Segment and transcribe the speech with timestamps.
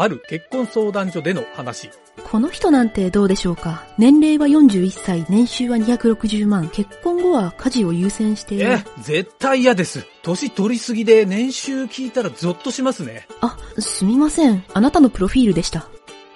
[0.00, 1.90] ある結婚相談所での話。
[2.22, 3.84] この人なんてどうでしょうか？
[3.98, 8.70] 年齢は41歳、年収は260万、結婚後は家事を優先している。
[8.70, 10.06] え、絶対嫌です。
[10.22, 13.26] 年取りすぎで年収聞いたらゾッとしますね。
[13.40, 14.62] あ、すみません。
[14.72, 15.88] あなたのプロフィールでした。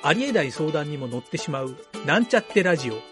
[0.02, 3.11] ありえない相談にも乗ってしまう、なんちゃってラジオ。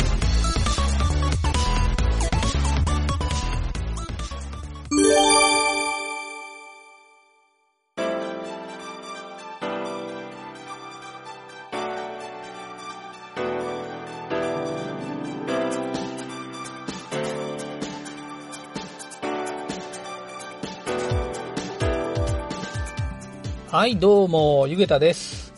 [23.71, 25.53] はい、どうも、ゆげたです。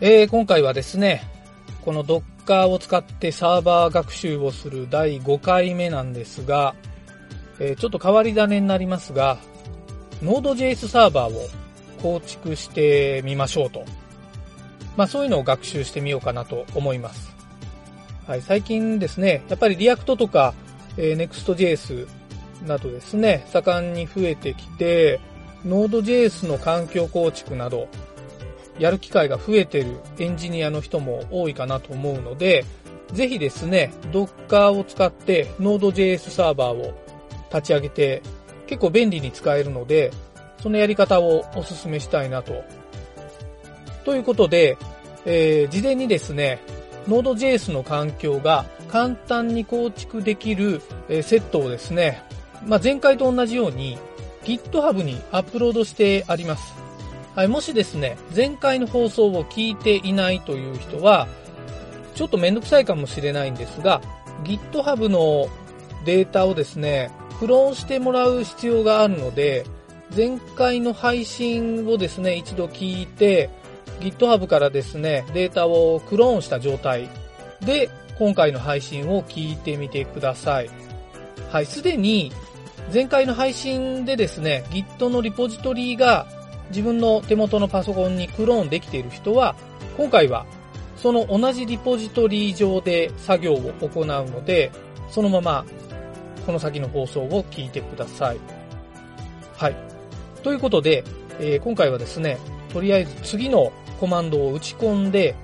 [0.00, 1.28] えー、今回はですね、
[1.84, 6.76] この Docker を使ってサーバー学習をする第5回目なんですが、
[7.58, 9.38] えーちょっと変わり種になりますが、
[10.22, 11.48] Node.js サーバーを
[12.00, 13.84] 構築してみましょうと。
[14.96, 17.34] まあそういうのを学習してみようかなと思います。
[18.28, 20.54] はい、最近ですね、やっぱり React とか、
[20.96, 22.06] えー Next.js
[22.68, 25.18] などですね、盛んに増えてきて、
[25.66, 27.88] Node.js の環境構築など、
[28.78, 32.64] やる機会が増えてるエンジニアの人も多いかなと思うので、
[33.12, 36.94] ぜひですね、Docker を使って Node.js サーバーを
[37.50, 38.22] 立ち上げて、
[38.66, 40.12] 結構便利に使えるので、
[40.62, 42.64] そのやり方をお勧めしたいなと。
[44.04, 44.78] ということで、
[45.24, 46.60] えー事前にですね、
[47.08, 52.22] Node.js の環境が簡単に構築できる、えーセットをですね、
[52.66, 53.98] まあ、前回と同じように
[54.46, 56.74] GitHub にアップロードしてあります。
[57.34, 61.26] はい、もしですね、前回の放送を聞いていないという人は、
[62.14, 64.00] ちょっとめんどくさいかもしれないんですが、
[64.44, 65.48] GitHub の
[66.04, 67.10] データをですね、
[67.40, 69.66] クローンしてもらう必要があるので、
[70.16, 73.50] 前回の配信をですね、一度聞いて、
[74.00, 77.08] GitHub からですね、データをクローンした状態
[77.60, 80.70] で、今回の配信を聞いてみてください。
[81.50, 82.32] はい、すでに
[82.92, 86.26] 前回の配信でですね、Git のリポジトリが
[86.70, 89.56] 自分の手元のパソコンにクローンできている人は、
[89.96, 90.46] 今回は
[90.96, 94.70] その同じリポジトリ上で作業を行うので、
[95.10, 95.64] そのまま
[96.46, 98.38] この先の放送を聞いてください。
[99.56, 99.76] はい。
[100.42, 101.02] ということで、
[101.40, 102.38] えー今回はですね、
[102.72, 105.34] とりあえず次のコマンドを打ち込んで、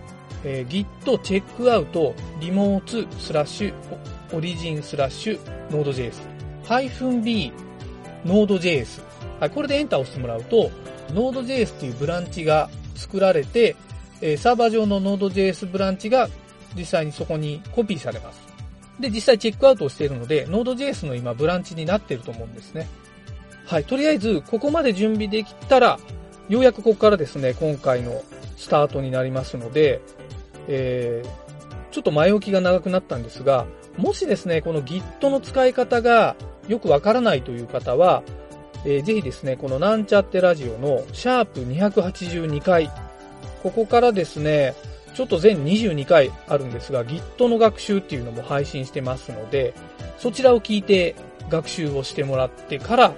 [0.45, 3.75] えー git チェックアウトリモーツスラッシュ
[4.33, 6.32] オリジンスラッシュ node.js
[6.69, 7.53] b
[8.25, 9.03] node.js
[9.41, 10.71] はい、これでエンターを押してもらうと
[11.09, 13.75] node.js っていうブランチが作られて、
[14.21, 16.29] えサーバー上の node.js ブランチが
[16.77, 18.41] 実際にそこにコピーされます。
[19.01, 22.89] で、実際チェックアウトをしているので node.js の今ブランチになっていると思うんですね。
[23.67, 25.99] はい、とりあえずここまで準備できたら
[26.49, 28.23] ようやくここからですね、今回の
[28.57, 30.01] スタートになりますので、
[30.69, 31.43] えー
[31.93, 33.67] ちょっと前置きが長くなったんですが、
[33.99, 36.35] もしですね、この Git の使い方が
[36.69, 38.23] よくわからないという方は、
[38.85, 42.91] えーぜひですね、このなんちゃってラジオのシャープ282回、
[43.63, 44.75] ここからですね、
[45.15, 49.75] ちょっと全22回あるんですが、Git の学習っていうのも配信してますので、
[50.19, 51.15] そちらを聞いて
[51.49, 53.13] 学習をしてもらってから、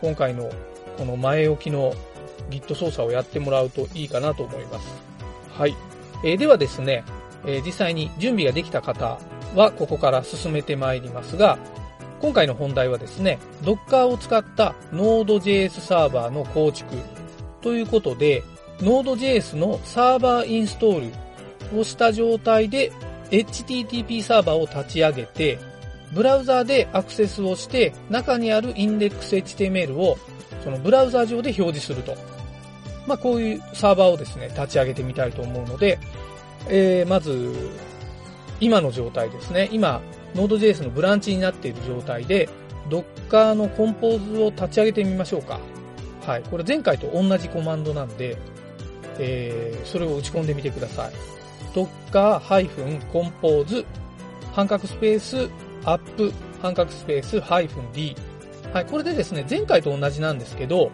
[0.00, 0.50] 今回の
[0.96, 1.94] この前置きの
[2.50, 4.86] Git 操作をやってもらうといいかなと思います。
[5.50, 5.74] はい。
[6.24, 7.04] えーではですね、
[7.44, 9.18] えー実際に準備ができた方
[9.54, 11.58] はここから進めてまいりますが、
[12.22, 16.94] 今回の本題はですね、Docker を使った Node.js サーバーの構築
[17.60, 18.44] ということで、
[18.78, 21.10] Node.js のサーバーインストー
[21.72, 22.92] ルをした状態で
[23.32, 25.58] HTTP サーバーを立ち上げて、
[26.14, 30.16] ブラウザーでアクセスをして、中にあるインデックス HTML を
[30.62, 32.14] そのブラウザー上で表示すると。
[33.04, 35.98] まあ、こういうサーバーをですね、立ち上げてみたいと思うので、
[36.68, 37.52] えー、まず、
[38.60, 39.68] 今の状態ですね。
[39.72, 40.00] 今、
[40.34, 42.48] Node.js のブランチになっている状態で、
[42.88, 45.60] Docker のコンポーズを立ち上げてみましょうか。
[46.26, 46.42] はい。
[46.42, 48.36] これ前回と同じコマンドなんで、
[49.18, 51.12] えー、それを打ち込んでみてください。
[51.74, 53.84] docker-compose
[54.52, 55.48] 半角スペース
[55.84, 58.16] up 半角スペース -d
[58.72, 58.86] はい。
[58.86, 60.90] これでですね、前回と同じなんですけど、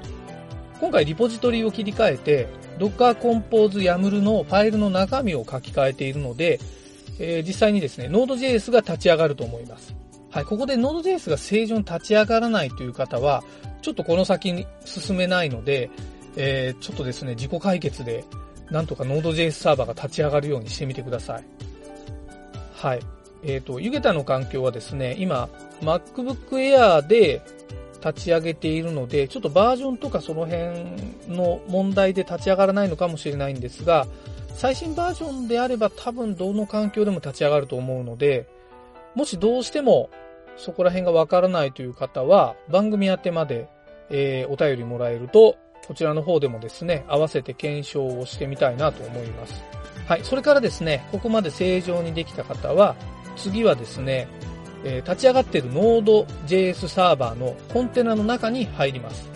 [0.81, 2.49] 今回リポジトリを切り替えて、
[2.79, 6.59] Docker Compose YAML のファイルの中身を書き換えているので、
[7.19, 9.95] えー実際にですね、Node.js が立ち上がると思います。
[10.31, 13.43] はい、ここで Node.js が正常に立ち上がらないという方は、
[13.83, 15.91] ちょっとこの先に進めないので、
[16.37, 18.25] えー、ちょっとですね、自己解決で、
[18.71, 21.45] なんとか Node.js サーバーが立ち上がるようにしてみてください。
[22.75, 23.01] はい。
[23.43, 25.49] えっ、ー、と、ユゲタの環境はですね、今、
[25.81, 27.43] MacBook Air で
[28.05, 34.07] 立ち上げているので、ちょっとバージョンとかその辺の問題で立ち上がらないのかもしれないんですが、
[34.59, 38.49] 最新バージョンであれば多分どの環境でも立ち上がると思うので、
[39.15, 40.11] もしどうしても
[40.57, 43.69] そこら辺がわからないという方は、番組宛てまで、
[44.11, 45.57] えー、お便りもらえると、
[45.87, 49.63] こちらの方でもですね、合わせて検証をしてみたいなと思います。
[50.09, 52.97] はい、それからですね、ここまで正常にできた方は、
[53.37, 54.27] 次はですね、
[54.83, 59.31] えー、立ち上がっている Node.js サーバーのコンテナの中に入ります。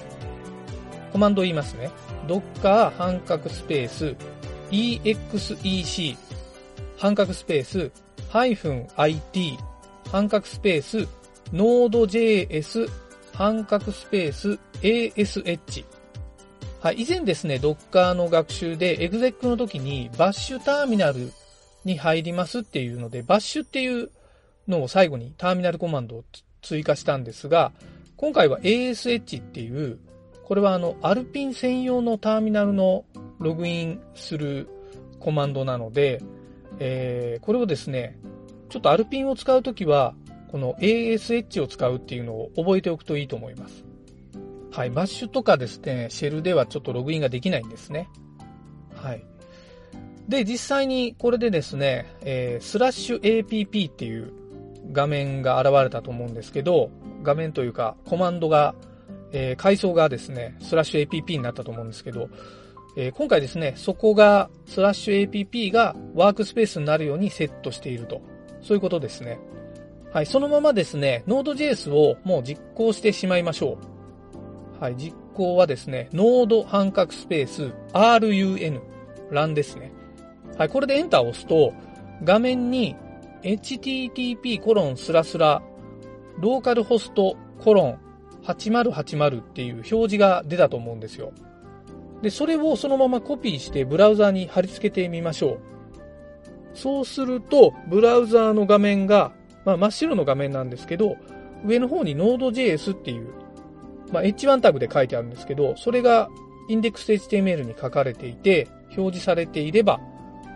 [1.12, 1.92] コマンドを言いますね。
[2.26, 4.16] docker 半角スペース
[4.72, 6.16] exec
[6.96, 7.90] 半角スペース
[8.30, 9.58] -it
[10.10, 11.08] 半角スペース
[11.52, 12.90] Node.js
[13.34, 15.84] 半角スペース ash
[16.80, 21.32] はい、以前ですね、Docker の学習で exec の時にバッシュターミナル
[21.84, 24.10] に入りますっていうので、バッシュっていう
[24.66, 26.24] のを最後にターミナルコマンドを
[26.62, 27.72] 追加したんですが、
[28.16, 29.98] 今回は ASH っていう、
[30.44, 33.04] これはあの、アルピン専用のターミナルの
[33.42, 34.68] ログインする
[35.20, 36.22] コマンドなので、
[36.78, 38.18] えー、これをですね、
[38.68, 40.14] ちょっとアルピンを使うときは、
[40.50, 43.84] この ASH を使うっていうのを覚えておくといいと思います。
[44.70, 48.08] はい、バッシュとかですね、シェルではちょっとログインができないんですね。
[48.94, 49.24] はい。
[50.28, 54.32] で、実際にこれでですね、えー、スラッシュ APP っていう
[54.92, 56.90] 画面が現れたと思うんですけど、
[57.22, 58.74] 画面というかコマンドが、
[59.32, 62.28] えー、階層がですね、スラッシュ APP になったと思うんですけど、
[62.96, 68.20] えー、今回ですね、そこが、スラッシュ APP がワークスペースになるようにセットしていると。
[68.60, 69.38] そういうことですね。
[70.12, 73.78] はい、そのままですね、Node.js をもう実行してしまいましょ
[74.78, 74.82] う。
[74.82, 78.80] はい、実行はですね、Node 半角スペース RUN、
[79.30, 79.90] ランですね。
[80.58, 81.72] はい、これでエンターを押すと、
[82.24, 82.94] 画面に
[83.42, 85.62] http コロンスラスラ
[86.38, 87.98] ローカルホストコロン
[88.44, 91.32] 8080っていう表示が出たと思うんですよ。
[92.22, 95.58] で、それをそのままコピーしてブラウザーに貼り付けてみましょう。
[96.74, 99.32] そうすると、ブラウザーの画面が、
[99.64, 101.16] まあ、真っ白の画面なんですけど、
[101.64, 103.28] 上の方に Node.js っていう、
[104.12, 106.30] まあ、H1 タグで書いてあるんですけど、それが
[106.68, 110.00] index.html に書かれていて、表示されていれば、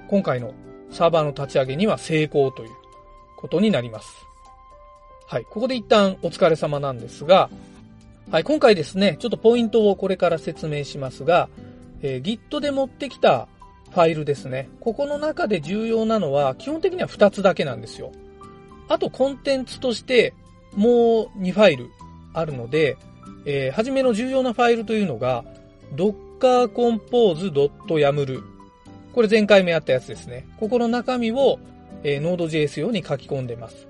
[0.08, 0.54] 今回の
[0.90, 2.70] サーバーの立ち上げには成功という
[3.36, 4.08] ことになります。
[5.26, 5.44] はい。
[5.44, 7.50] ここで一旦お疲れ様なんですが、
[8.28, 8.44] はい。
[8.44, 11.48] 今回ですね、ちょっとポイントをこれから説明しますが、
[12.02, 13.46] えー、Git で持ってきた
[13.92, 14.68] ファイルですね。
[14.80, 18.10] ここの中で重要なのは、基本的には2つだけなんですよ。
[18.88, 20.34] あと、コンテンツとして、
[20.74, 21.88] もう2ファイル
[22.34, 22.96] あるので、
[23.44, 25.44] えー、初めの重要なファイルというのが、
[25.94, 28.42] dockercompose.yaml
[29.14, 30.48] これ前回目やったやつですね。
[30.58, 31.60] ここの中身を、
[32.02, 33.86] えー、Node.js 用に書き込んでます。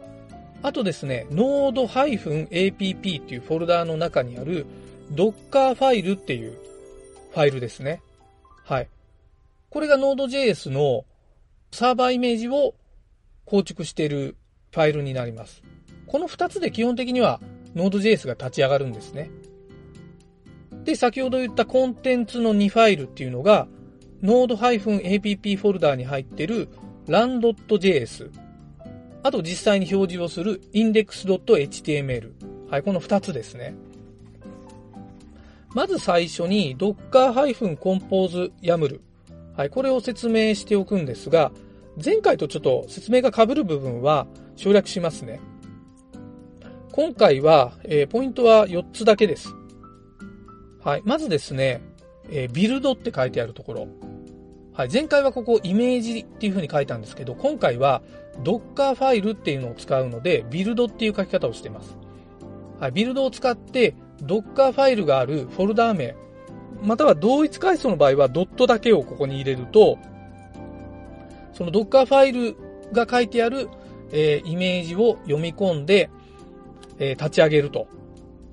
[0.63, 4.67] あとですね、node-app っていうフォルダーの中にある
[5.13, 6.59] Docker ファイルっていう
[7.33, 8.03] ファイルですね。
[8.65, 8.89] はい。
[9.71, 11.05] これが Node.js の
[11.71, 12.75] サーバーイメージを
[13.45, 14.37] 構築している
[14.73, 15.63] ファイルになります。
[16.07, 17.41] この2つで基本的には
[17.75, 19.31] Node.js が立ち上がるんですね。
[20.85, 23.69] で、先ほど言ったコンテンツの2ファイルっていうのが
[24.23, 26.69] Node-app フォルダーに入っている
[27.07, 28.46] run.js。
[29.27, 32.31] あと実際に表示をする index.html。
[32.71, 33.75] はい、この2つですね。
[35.75, 39.01] まず最初に docker-compose-yaml。
[39.57, 41.51] はい、これを説明しておくんですが、
[42.03, 45.41] 前回とちょっと説明が被る部分は省略しますね。
[46.93, 49.53] 今回は、えー、ポイントは4つだけです。
[50.85, 51.03] はい。
[51.05, 51.83] まずですね、
[52.31, 53.89] えー、ビルドって書いてあるところ。
[54.73, 54.89] はい。
[54.93, 58.03] 前回はここイメージっていう風に書いたんですけど、今回は
[58.43, 61.97] Docker ファイルっていうのを使うので、ビルドっていう書き方をしています。
[62.81, 62.93] はい。
[62.93, 66.15] ビルドを使って、Docker ファイルがあるフォルダー名、
[66.83, 69.99] または同一階層の場合はドットだけをここに入れると、
[71.53, 72.57] その Docker ファイル
[72.93, 73.69] が書いてある、
[74.13, 76.11] えー、イメージを読み込んで、
[76.99, 77.89] えー、立ち上げると。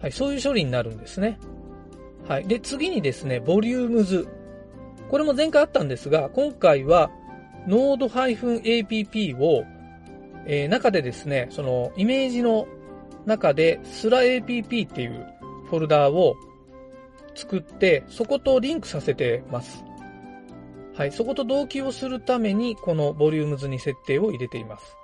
[0.02, 0.12] はい。
[0.12, 1.38] そういう処理になるんですね。
[2.28, 2.48] はい。
[2.48, 4.28] で、次にですね、ボリュームズ。
[5.10, 7.12] これも前回あったんですが、今回は
[7.68, 9.63] Node-app を、
[10.46, 12.68] えー、中でですね、そのイメージの
[13.26, 15.26] 中で SLAApp っていう
[15.70, 16.36] フォルダーを
[17.36, 19.84] 作って、そことリンクさせてます。
[20.96, 21.12] はい。
[21.12, 24.96] そこと同期をするために、このボリュームズに設定を入れています。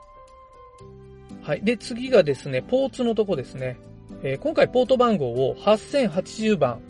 [1.42, 1.62] はい。
[1.64, 3.78] で、次がですね、ポーツのとこですね。
[4.22, 6.82] えー今回ポート番号を8080番。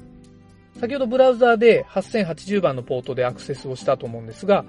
[0.79, 4.65] 先ほどブラウザーで8080番のポートでアクセスをしたと思うんですが、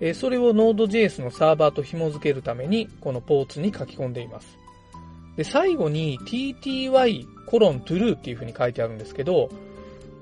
[0.00, 4.58] えそれを Node.js のサーバーと紐付けるために、このポーツに書き込んでいます。
[5.36, 9.50] で、最後に tty コロン true っていう風に書いてあるんですけど、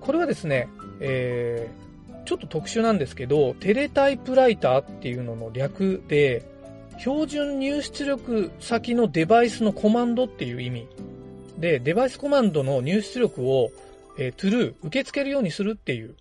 [0.01, 0.69] これはですね、
[1.01, 1.85] えー
[2.25, 6.43] ちょっと特殊なんですけど、テレタイプライターっていうのの略で、
[6.99, 10.89] 標準入出力先のデバイスのコマンドっていう意味。
[11.59, 13.71] で、デバイスコマンドの入出力を、
[14.19, 16.15] えー true、受け付けるようにするっていう。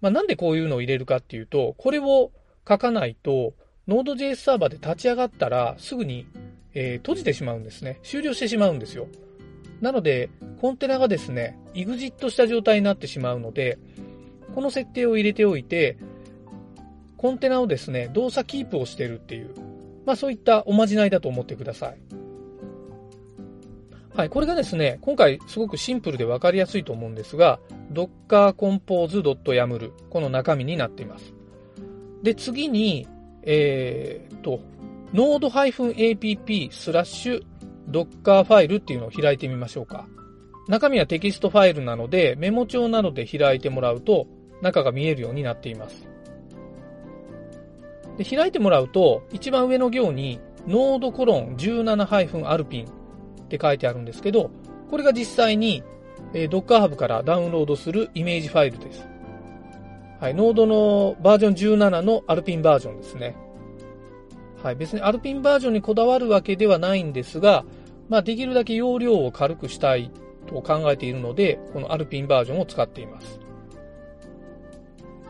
[0.00, 2.30] まあ、なんでこういうのを入れるかっていうと、これを
[2.68, 3.54] 書かないと、
[3.88, 6.26] Node.js サーバーで立ち上がったらすぐに、
[6.74, 7.98] えー閉じてしまうんですね。
[8.02, 9.08] 終了してしまうんですよ。
[9.80, 13.78] なので、コンテナがですね、エグジットした状態になってしまうので、
[14.54, 15.96] この設定を入れておいて、
[17.16, 19.50] コンテナをですね、動作キープをしてるっていう、
[20.06, 21.98] まあそういったおまじないだと思ってください。
[24.14, 27.58] はい、これがですね、今回すごくシンプルでわかりやすいと思うんですが、
[27.92, 31.34] docker compose.yaml この中身になっています。
[32.22, 33.06] で、次に、
[33.42, 34.60] えーっと、
[35.12, 37.42] node-app スラッシュ
[37.90, 40.06] docker ファイルっていうのを開いてみましょうか。
[40.68, 44.26] 中身はテキストファイルなので、メモ帳などで開いてもらうと、
[44.60, 46.08] 中が見えるようになっています。
[48.16, 54.50] で開いてもらうと、一番上の行に、 node コロン 17-alpine って書いてあるんですけど、
[54.88, 55.82] これが実際に、
[56.34, 59.11] えー Docker Hub からダウンロードするイメージファイルです。
[60.22, 63.34] はい、ノードのバージョン17のアルピンバージョンですね。
[64.62, 67.64] はい、別にアルピンバージョンにこだわるわけではないんですが、
[68.08, 70.12] まあ、できるだけ容量を軽くしたい
[70.46, 73.40] と考えているので、このアルピンバージョンを使っています。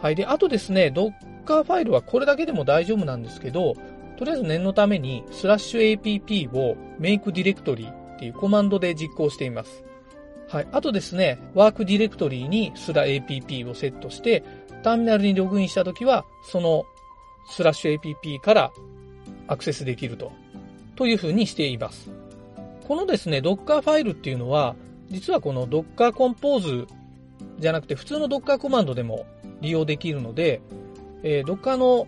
[0.02, 0.14] はい。
[0.14, 3.72] で、あとですね、Docker ファイルはこれだけでも大丈夫なんですけど、
[4.18, 9.84] とりあえず念のために、スラッシュ app を make directory っていうコマンドで実行しています。
[10.52, 10.68] はい。
[10.70, 14.44] あとですね、ワークディレクトリにスラ app をセットして、
[14.82, 16.84] ターミナルにログインしたときは、その
[17.48, 18.72] スラッシュ app から
[19.48, 20.32] アクセスできると、
[20.96, 22.10] というふうにしています。
[22.86, 24.74] このですね、Docker ファイルっていうのは、
[25.10, 26.86] 実はこの Docker Compose
[27.58, 29.26] じゃなくて普通の Docker コマンドでも
[29.60, 30.60] 利用できるので、
[31.22, 32.06] えー Docker の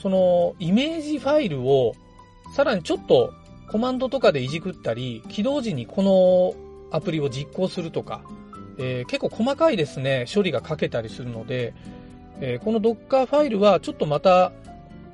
[0.00, 1.94] そのイメージファイルを
[2.56, 3.32] さらにちょっと
[3.70, 6.54] コマンドとかでいじくったり、起動時にこの
[6.96, 8.22] アプリを実行するとか、
[8.78, 11.74] えー結構細かいですね、処理が書けたりするので、
[12.40, 14.52] えーこの Docker ファイルはちょっとまた、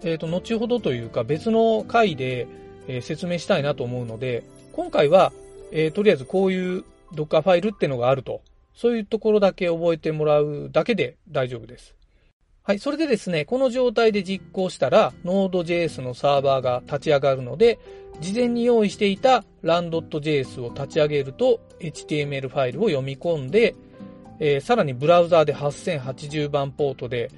[0.03, 2.47] えっ、と、後ほどというか別の回で、
[2.89, 5.33] え説明したいなと思うので、今回は、
[5.73, 6.85] えーとりあえずこういう
[7.15, 8.41] Docker ファイルってのがあると、
[8.75, 11.95] そういうところだけ覚えてもらうだけで大丈夫です。
[12.63, 17.79] はい、それでですね、この状態で実行したら、Node.js のサーバーが立ち上がるので、
[18.21, 23.75] 事前に用意していた run.js を立ち上げると、HTML ファイルを読み込んで、
[24.41, 27.31] えーさらにブラウザーで8080番ポートで、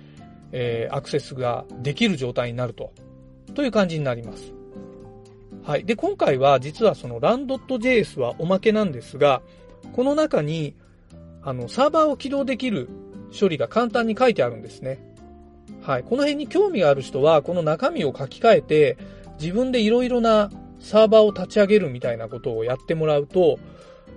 [0.52, 2.92] えーアクセスができる状態になると、
[3.54, 4.54] という感じになります。
[5.64, 5.84] はい。
[5.84, 9.42] で、今回は実はその run.js はおまけなんですが、
[9.92, 10.74] この中に、
[11.42, 12.88] あの、サーバーを起動できる
[13.38, 14.98] 処理が簡単に書いてあるんですね。
[15.82, 16.02] はい。
[16.02, 18.96] この辺に興味がある人は、この中身を書き換えて、
[19.40, 23.58] 自分でいろいろなサーバーを立ち上げるみたいなことをやってもらうと、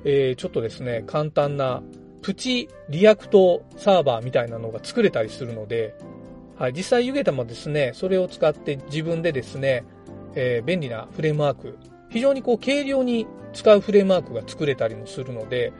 [0.04, 1.82] えーちょっとですね、簡単な
[2.26, 5.94] プチ React サーバーみたいなのが作れたりするので、
[6.58, 6.74] はい。
[6.74, 9.86] 実際ユゲタもですね、それを使って自分でですね、
[10.34, 11.78] えー便利なフレームワーク、
[12.10, 15.72] 非常にこう軽量に使うフレームワークが作れたりもするので、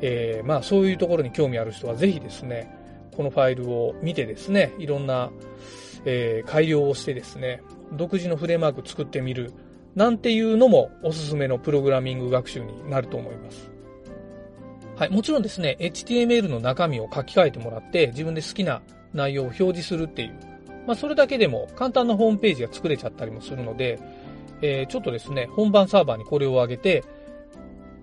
[0.00, 2.72] えーまあそういうところに興味ある人はぜひですね、
[3.16, 5.32] このファイルを見てですね、いろんな、
[6.04, 9.52] えー改良をしてですね、独自のフレームワーク作ってみる、
[9.96, 13.79] なんていうのもおすすめのプログラミング学習になると思います。
[15.00, 18.82] はい、もちろんですね、HTML の中身を書き換えてもらって、自分で好きな
[19.14, 20.34] 内容を表示するっていう、
[20.86, 23.98] まあそれだけでも簡単なホームページが作れちゃったりもするので、
[24.60, 27.02] えーちょっとですね、本番サーバーにこれを上げて、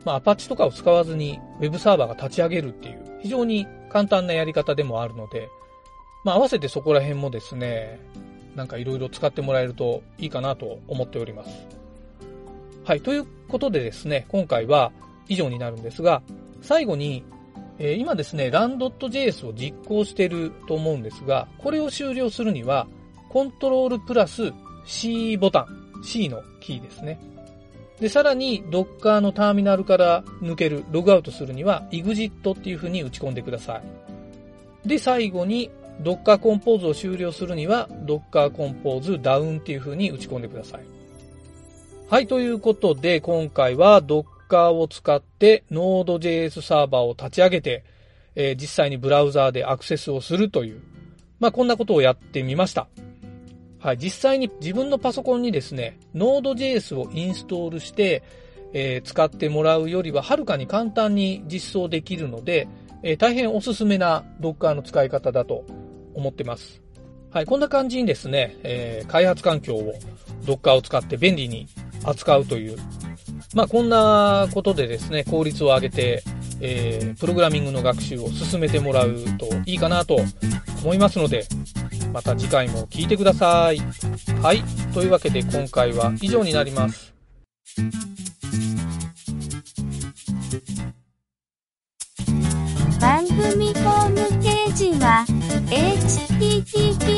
[0.06, 5.50] まあ、アパッチとかを使わずに Web サーバーが立ち上げるっていう、非常に簡単なやり方でもあるので、
[6.24, 8.00] まあ、合わせてそこら辺もですね、
[8.56, 11.50] なんかいろいろ使ってもらえるといいかなと思っております。
[12.86, 13.02] はい。
[13.02, 14.92] ということでですね、今回は
[15.28, 16.24] 以上になるんですが、
[16.62, 17.24] 最後に、
[17.80, 22.88] えー今ですね、run.js を実行していると思うんですが、これを終了するには、
[23.30, 24.52] コントロールプラス
[24.86, 27.20] C ボタン、C のキーですね。
[28.00, 33.82] で、さらに Docker のターミナルから抜ける、ログアウトするには exit っていう風に打ち込んでくださ
[34.86, 34.88] い。
[34.88, 35.70] で、最後に
[36.02, 40.82] Docker Compose を終了するには Docker Compose Down っていう風に打ち込んでください。
[42.10, 47.84] はい、ということで、今回は Docker カーを使って Node.js サーバーを立ち上げて、
[48.36, 50.82] えー実際にブラウザーでアクセスをするという、
[51.40, 52.88] まあ、こんなことをやってみました。
[53.80, 58.24] はい、実際に自分のパソコンにですね、Node.js をインストールして、
[58.74, 62.68] えー使ってもらうよりははるかに簡単に実装できるので、
[63.04, 65.66] えー大変おすすめな Docker の使い方だと
[66.14, 66.82] 思ってます。
[67.30, 69.94] はい、こんな感じにですね、えー開発環境を
[70.44, 71.68] Docker を使って便利に
[72.04, 72.78] 扱うという、
[73.58, 76.22] まあこんなことでですね、効率を上げて、
[76.62, 80.20] えープログラミングの学習を進めてもらうといいかなと
[80.84, 81.48] 思いますので、
[82.14, 83.80] また次回も聞いてください。
[84.44, 84.64] はい。
[84.94, 87.16] というわけで今回は以上になります。
[93.02, 95.26] 番組ホームページは
[95.72, 97.18] https